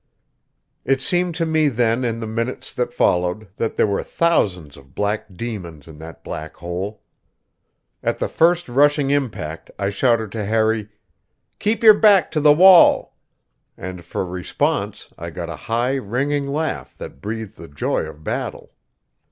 [0.83, 4.95] It seemed to me then in the minutes that followed that there were thousands of
[4.95, 7.03] black demons in that black hole.
[8.01, 10.89] At the first rushing impact I shouted to Harry:
[11.59, 13.15] "Keep your back to the wall,"
[13.77, 18.73] and for response I got a high, ringing laugh that breathed the joy of battle.